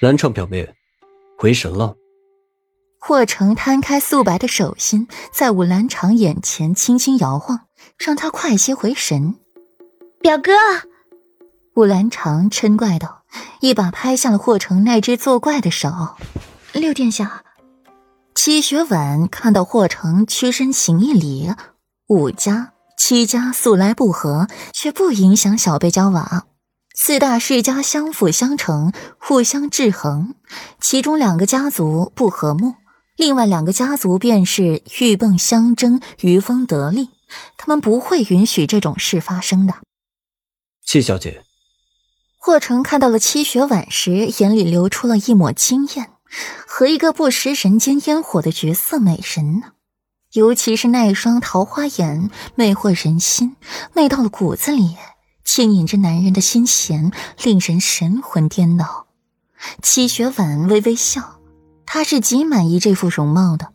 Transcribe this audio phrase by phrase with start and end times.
[0.00, 0.74] 蓝畅表妹，
[1.38, 1.94] 回神了。
[2.98, 7.60] 霍成摊开素白的手心，在武兰长眼前轻轻摇晃，
[7.98, 9.36] 让他快些回神。
[10.20, 10.52] 表哥，
[11.74, 13.22] 武兰长嗔怪道，
[13.60, 15.90] 一把拍下了霍成那只作怪的手。
[16.72, 17.44] 六殿下，
[18.34, 21.52] 七雪婉看到霍成屈身行一礼，
[22.08, 26.46] 武家、七家素来不和，却不影响小辈交往。
[26.98, 30.34] 四大世家相辅相成，互相制衡。
[30.80, 32.74] 其中两个家族不和睦，
[33.16, 37.10] 另外两个家族便是鹬蚌相争，渔翁得利。
[37.58, 39.74] 他们不会允许这种事发生的。
[40.86, 41.44] 七小姐，
[42.38, 46.10] 霍成看到了七雪婉时，眼里流出了一抹惊艳，
[46.66, 49.72] 和一个不食人间烟火的绝色美人呢。
[50.32, 53.54] 尤其是那双桃花眼，魅惑人心，
[53.92, 54.96] 媚到了骨子里。
[55.46, 59.06] 牵引着男人的心弦，令人神魂颠倒。
[59.80, 61.38] 七雪婉微微笑，
[61.86, 63.68] 她是极满意这副容貌的。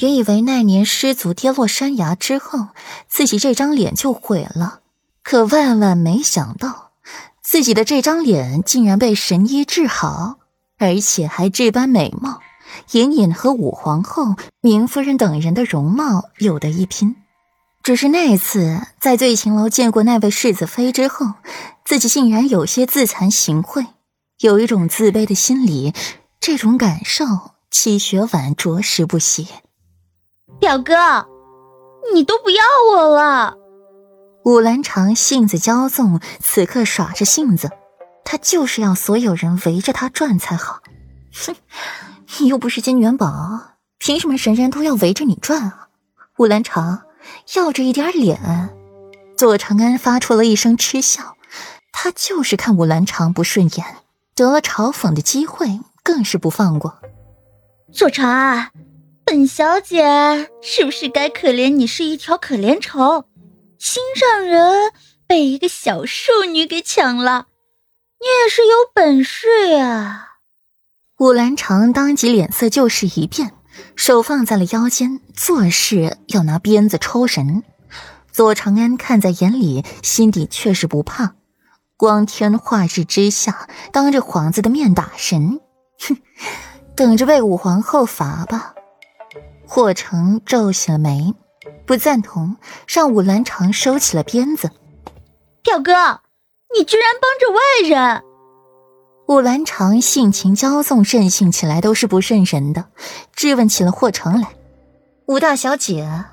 [0.00, 2.68] 原以为那年失足跌落山崖之后，
[3.08, 4.80] 自己这张脸就毁了，
[5.22, 6.90] 可万万没想到，
[7.42, 10.38] 自己的这张脸竟然被神医治好，
[10.76, 12.40] 而且还这般美貌，
[12.90, 17.16] 隐隐和武皇后、明夫人等人的容貌有得一拼。
[17.86, 21.34] 只是那一次在醉情楼见过那位世子妃之后，
[21.84, 23.86] 自己竟然有些自惭形秽，
[24.40, 25.94] 有一种自卑的心理。
[26.40, 27.24] 这种感受，
[27.70, 29.46] 戚雪婉着实不喜。
[30.58, 31.28] 表哥，
[32.12, 33.56] 你都不要我了。
[34.44, 37.70] 武兰长性子骄纵，此刻耍着性子，
[38.24, 40.80] 他就是要所有人围着他转才好。
[41.46, 41.54] 哼，
[42.40, 45.88] 你又不是金元宝，凭什么人人都要围着你转啊？
[46.38, 47.05] 武兰长。
[47.54, 48.70] 要着一点脸，
[49.36, 51.36] 左长安发出了一声嗤笑。
[51.92, 53.96] 他就是看武兰长不顺眼，
[54.34, 56.98] 得了嘲讽的机会，更是不放过。
[57.92, 58.70] 左长安，
[59.24, 63.24] 本小姐是不是该可怜你是一条可怜虫，
[63.78, 64.92] 心上人
[65.26, 67.46] 被一个小庶女给抢了？
[68.20, 70.36] 你也是有本事呀！
[71.18, 73.52] 武兰长当即脸色就是一变。
[73.94, 77.62] 手放在了腰间，做事要拿鞭子抽人。
[78.30, 81.34] 左长安看在眼里，心底却是不怕。
[81.96, 85.60] 光天化日之下，当着皇子的面打人，
[86.00, 86.18] 哼，
[86.94, 88.74] 等着被武皇后罚吧。
[89.66, 91.34] 霍成皱起了眉，
[91.86, 92.56] 不赞同，
[92.86, 94.70] 让武兰长收起了鞭子。
[95.62, 96.20] 表哥，
[96.76, 98.25] 你居然帮着外人！
[99.28, 102.84] 武兰长性情骄纵，任性起来都是不认人的，
[103.34, 104.50] 质问起了霍成来
[105.26, 106.24] ：“武大小姐，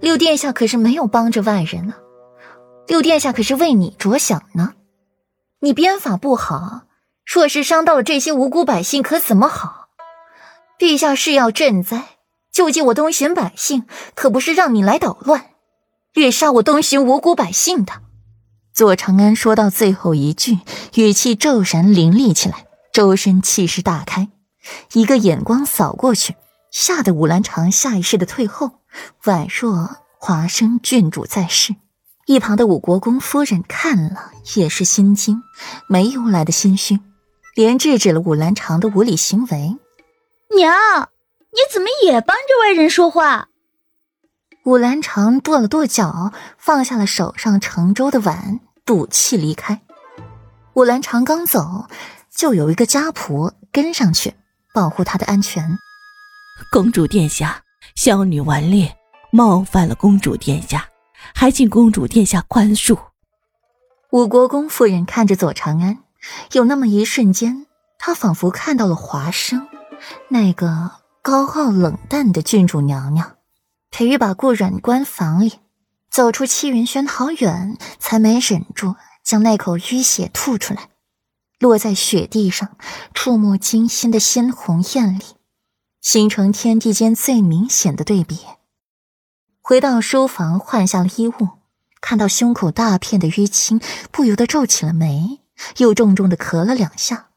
[0.00, 1.94] 六殿下可是没有帮着外人呢，
[2.86, 4.72] 六殿下可是为你着想呢。
[5.60, 6.84] 你鞭法不好，
[7.26, 9.88] 若是伤到了这些无辜百姓，可怎么好？
[10.78, 12.16] 陛下是要赈灾，
[12.50, 13.84] 救济我东巡百姓，
[14.14, 15.50] 可不是让你来捣乱，
[16.14, 17.92] 掠杀我东巡无辜百姓的。”
[18.78, 20.60] 左长安说到最后一句，
[20.94, 24.28] 语气骤然凌厉起来，周身气势大开，
[24.92, 26.36] 一个眼光扫过去，
[26.70, 28.70] 吓得武兰长下意识的退后，
[29.24, 31.74] 宛若华生郡主在世。
[32.26, 35.42] 一旁的武国公夫人看了也是心惊，
[35.88, 37.00] 没由来的心虚，
[37.56, 39.76] 连制止了武兰长的无礼行为。
[40.56, 41.08] 娘，
[41.50, 43.48] 你怎么也帮着外人说话？
[44.64, 48.60] 武兰长跺了跺脚，放下了手上盛粥的碗。
[48.88, 49.82] 赌气离开，
[50.72, 51.86] 武兰长刚走，
[52.34, 54.32] 就有一个家仆跟上去
[54.72, 55.78] 保护她的安全。
[56.72, 58.96] 公主殿下，小女顽劣，
[59.30, 60.88] 冒犯了公主殿下，
[61.34, 62.98] 还请公主殿下宽恕。
[64.10, 65.98] 武国公夫人看着左长安，
[66.52, 67.66] 有那么一瞬间，
[67.98, 69.68] 她仿佛看到了华生，
[70.28, 73.36] 那个高傲冷淡的郡主娘娘。
[73.90, 75.60] 裴玉把顾软关房里。
[76.10, 80.88] 走出七云轩好远，才没忍住将那口淤血吐出来，
[81.58, 82.76] 落在雪地上，
[83.14, 85.22] 触目惊心的鲜红艳丽，
[86.00, 88.40] 形成天地间最明显的对比。
[89.60, 91.48] 回到书房，换下了衣物，
[92.00, 93.80] 看到胸口大片的淤青，
[94.10, 95.40] 不由得皱起了眉，
[95.76, 97.28] 又重重的咳了两下，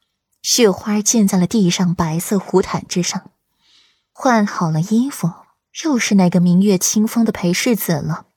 [0.41, 3.31] 血花溅在了地上白色胡毯之上。
[4.13, 5.29] 换好了衣服，
[5.83, 8.27] 又是那个明月清风的裴世子了。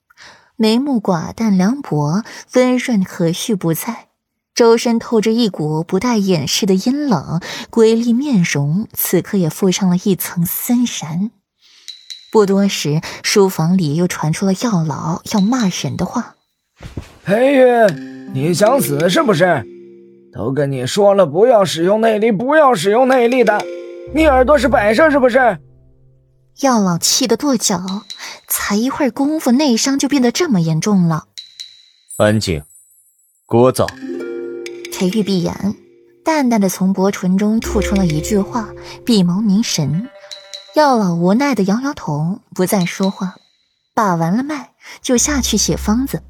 [0.56, 2.22] 眉目寡淡凉薄，
[2.54, 4.06] 温润和煦不在，
[4.54, 7.40] 周身透着一股不带掩饰的阴冷，
[7.70, 11.32] 瑰丽面容此刻也附上了一层森然。
[12.30, 16.36] 不多时，书房里又传出了药老要骂人的话
[17.24, 19.64] ：“裴玉，你想死是不是？
[20.32, 23.60] 都跟你说了不要使用内力，不要使用内力的，
[24.14, 25.58] 你耳朵是摆设是不是？
[26.60, 28.04] 药老气得跺脚，
[28.46, 31.26] 才一会儿功夫，内伤就变得这么严重了。
[32.16, 32.62] 安静，
[33.46, 33.88] 聒噪。
[34.92, 35.74] 裴玉闭眼，
[36.24, 38.68] 淡淡的从薄唇中吐出了一句话，
[39.04, 40.08] 闭眸凝神。
[40.76, 43.34] 药老无奈的摇摇头，不再说话，
[43.92, 44.70] 把完了脉，
[45.02, 46.22] 就下去写方子。